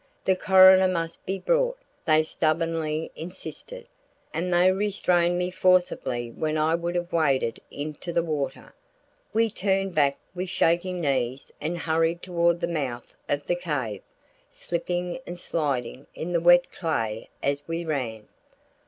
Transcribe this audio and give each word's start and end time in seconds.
The 0.25 0.35
coroner 0.35 0.87
must 0.87 1.23
be 1.27 1.37
brought, 1.37 1.77
they 2.05 2.23
stubbornly 2.23 3.11
insisted, 3.15 3.85
and 4.33 4.51
they 4.51 4.71
restrained 4.71 5.37
me 5.37 5.51
forcibly 5.51 6.31
when 6.31 6.57
I 6.57 6.73
would 6.73 6.95
have 6.95 7.13
waded 7.13 7.59
into 7.69 8.11
the 8.11 8.23
water. 8.23 8.73
We 9.31 9.51
turned 9.51 9.93
back 9.93 10.17
with 10.33 10.49
shaking 10.49 11.01
knees 11.01 11.51
and 11.61 11.77
hurried 11.77 12.23
toward 12.23 12.61
the 12.61 12.67
mouth 12.67 13.13
of 13.29 13.45
the 13.45 13.53
cave, 13.53 14.01
slipping 14.49 15.19
and 15.27 15.37
sliding 15.37 16.07
in 16.15 16.33
the 16.33 16.41
wet 16.41 16.71
clay 16.71 17.29
as 17.43 17.61
we 17.67 17.85
ran. 17.85 18.27